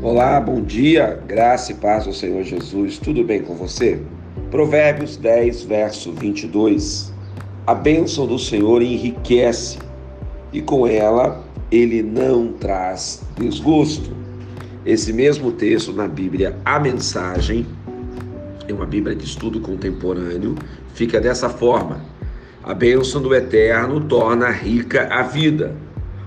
Olá, 0.00 0.40
bom 0.40 0.60
dia, 0.62 1.20
graça 1.26 1.72
e 1.72 1.74
paz 1.74 2.06
ao 2.06 2.12
Senhor 2.12 2.44
Jesus, 2.44 2.98
tudo 2.98 3.24
bem 3.24 3.42
com 3.42 3.56
você? 3.56 4.00
Provérbios 4.48 5.16
10, 5.16 5.64
verso 5.64 6.12
22. 6.12 7.12
A 7.66 7.74
bênção 7.74 8.24
do 8.24 8.38
Senhor 8.38 8.80
enriquece 8.80 9.76
e 10.52 10.62
com 10.62 10.86
ela 10.86 11.44
ele 11.68 12.00
não 12.00 12.52
traz 12.52 13.24
desgosto. 13.36 14.12
Esse 14.86 15.12
mesmo 15.12 15.50
texto 15.50 15.92
na 15.92 16.06
Bíblia, 16.06 16.56
a 16.64 16.78
mensagem, 16.78 17.66
é 18.68 18.72
uma 18.72 18.86
Bíblia 18.86 19.16
de 19.16 19.24
estudo 19.24 19.60
contemporâneo, 19.60 20.54
fica 20.94 21.20
dessa 21.20 21.48
forma: 21.48 22.00
A 22.62 22.72
bênção 22.72 23.20
do 23.20 23.34
Eterno 23.34 24.00
torna 24.02 24.48
rica 24.48 25.08
a 25.10 25.22
vida 25.22 25.74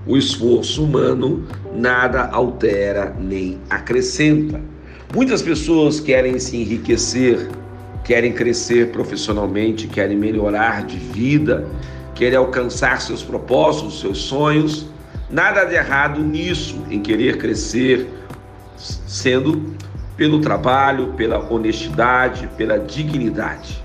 o 0.06 0.18
esforço 0.18 0.84
humano 0.84 1.46
nada 1.74 2.30
altera 2.32 3.16
nem 3.20 3.60
acrescenta. 3.70 4.60
Muitas 5.14 5.42
pessoas 5.42 6.00
querem 6.00 6.40
se 6.40 6.58
enriquecer, 6.58 7.48
querem 8.04 8.34
crescer 8.34 8.92
profissionalmente, 8.92 9.88
querem 9.88 10.18
melhorar 10.18 10.86
de 10.86 10.98
vida, 10.98 11.68
querem 12.16 12.38
alcançar 12.38 13.02
seus 13.02 13.22
propósitos, 13.22 14.00
seus 14.00 14.20
sonhos. 14.20 14.88
Nada 15.30 15.66
de 15.66 15.76
errado 15.76 16.22
nisso, 16.22 16.78
em 16.90 17.02
querer 17.02 17.38
crescer, 17.38 18.08
sendo 18.76 19.76
pelo 20.18 20.40
trabalho, 20.40 21.14
pela 21.14 21.40
honestidade, 21.52 22.50
pela 22.58 22.78
dignidade. 22.78 23.82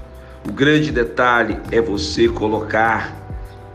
O 0.49 0.53
grande 0.53 0.93
detalhe 0.93 1.59
é 1.73 1.81
você 1.81 2.29
colocar 2.29 3.26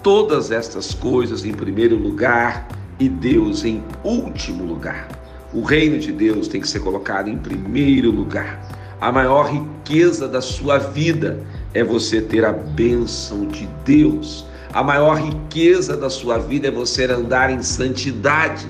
todas 0.03 0.51
estas 0.51 0.93
coisas 0.93 1.45
em 1.45 1.53
primeiro 1.53 1.95
lugar 1.95 2.67
e 2.99 3.07
Deus 3.07 3.63
em 3.63 3.83
último 4.03 4.63
lugar. 4.63 5.07
O 5.53 5.61
reino 5.61 5.99
de 5.99 6.11
Deus 6.11 6.47
tem 6.47 6.61
que 6.61 6.67
ser 6.67 6.79
colocado 6.79 7.29
em 7.29 7.37
primeiro 7.37 8.09
lugar. 8.09 8.61
A 8.99 9.11
maior 9.11 9.51
riqueza 9.51 10.27
da 10.27 10.41
sua 10.41 10.77
vida 10.77 11.39
é 11.73 11.83
você 11.83 12.21
ter 12.21 12.45
a 12.45 12.51
bênção 12.51 13.47
de 13.47 13.67
Deus. 13.83 14.45
A 14.73 14.83
maior 14.83 15.15
riqueza 15.15 15.97
da 15.97 16.09
sua 16.09 16.37
vida 16.37 16.67
é 16.67 16.71
você 16.71 17.05
andar 17.05 17.51
em 17.51 17.61
santidade. 17.61 18.67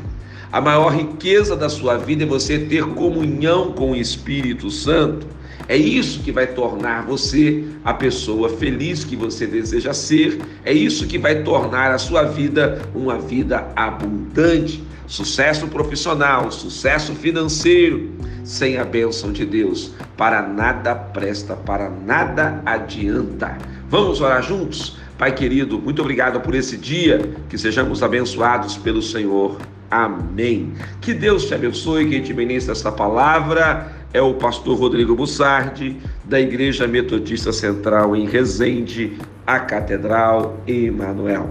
A 0.52 0.60
maior 0.60 0.90
riqueza 0.90 1.56
da 1.56 1.70
sua 1.70 1.98
vida 1.98 2.24
é 2.24 2.26
você 2.26 2.60
ter 2.60 2.84
comunhão 2.86 3.72
com 3.72 3.92
o 3.92 3.96
Espírito 3.96 4.70
Santo. 4.70 5.28
É 5.72 5.78
isso 5.78 6.20
que 6.20 6.34
vai 6.34 6.48
tornar 6.48 7.06
você 7.06 7.64
a 7.82 7.94
pessoa 7.94 8.50
feliz 8.50 9.06
que 9.06 9.16
você 9.16 9.48
deseja 9.48 9.94
ser. 9.94 10.38
É 10.66 10.74
isso 10.74 11.08
que 11.08 11.18
vai 11.18 11.44
tornar 11.44 11.92
a 11.92 11.98
sua 11.98 12.24
vida 12.24 12.82
uma 12.94 13.18
vida 13.18 13.72
abundante. 13.74 14.84
Sucesso 15.08 15.70
profissional, 15.70 16.52
sucesso 16.52 17.16
financeiro, 17.16 18.12
sem 18.44 18.80
a 18.80 18.84
bênção 18.84 19.32
de 19.32 19.46
Deus, 19.46 19.94
para 20.18 20.42
nada 20.42 20.94
presta, 20.94 21.56
para 21.56 21.90
nada 21.90 22.62
adianta. 22.66 23.58
Vamos 23.88 24.20
orar 24.20 24.44
juntos? 24.44 24.98
Pai 25.18 25.34
querido, 25.34 25.80
muito 25.80 26.02
obrigado 26.02 26.42
por 26.42 26.54
esse 26.54 26.76
dia, 26.76 27.32
que 27.48 27.58
sejamos 27.58 28.04
abençoados 28.04 28.76
pelo 28.76 29.02
Senhor. 29.02 29.58
Amém. 29.90 30.74
Que 31.00 31.14
Deus 31.14 31.46
te 31.46 31.54
abençoe, 31.54 32.10
quem 32.10 32.22
te 32.22 32.34
ministra 32.34 32.74
esta 32.74 32.92
palavra 32.92 34.01
é 34.14 34.22
o 34.22 34.34
pastor 34.34 34.78
Rodrigo 34.78 35.16
Bussardi, 35.16 35.98
da 36.24 36.40
Igreja 36.40 36.88
Metodista 36.88 37.52
Central 37.52 38.16
em 38.16 38.28
Resende, 38.28 39.18
a 39.46 39.60
Catedral 39.60 40.58
Emanuel. 40.68 41.50